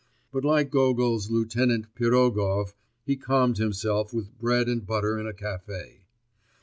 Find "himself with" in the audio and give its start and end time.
3.59-4.35